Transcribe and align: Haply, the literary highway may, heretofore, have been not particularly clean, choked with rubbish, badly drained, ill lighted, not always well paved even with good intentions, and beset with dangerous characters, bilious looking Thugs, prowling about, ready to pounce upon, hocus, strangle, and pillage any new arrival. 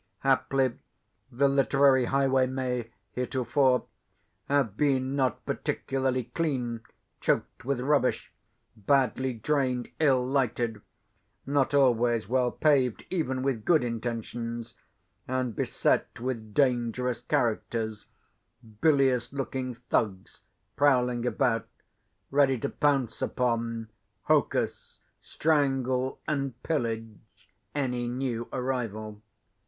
Haply, 0.23 0.79
the 1.31 1.47
literary 1.47 2.05
highway 2.05 2.47
may, 2.47 2.89
heretofore, 3.11 3.85
have 4.49 4.75
been 4.75 5.15
not 5.15 5.45
particularly 5.45 6.23
clean, 6.23 6.81
choked 7.19 7.63
with 7.65 7.79
rubbish, 7.79 8.33
badly 8.75 9.31
drained, 9.33 9.89
ill 9.99 10.25
lighted, 10.25 10.81
not 11.45 11.75
always 11.75 12.27
well 12.27 12.49
paved 12.51 13.05
even 13.11 13.43
with 13.43 13.63
good 13.63 13.83
intentions, 13.83 14.73
and 15.27 15.55
beset 15.55 16.19
with 16.19 16.51
dangerous 16.55 17.21
characters, 17.21 18.07
bilious 18.81 19.31
looking 19.31 19.75
Thugs, 19.75 20.41
prowling 20.75 21.27
about, 21.27 21.67
ready 22.31 22.57
to 22.57 22.69
pounce 22.69 23.21
upon, 23.21 23.91
hocus, 24.23 24.99
strangle, 25.21 26.19
and 26.27 26.59
pillage 26.63 27.51
any 27.75 28.07
new 28.07 28.47
arrival. 28.51 29.21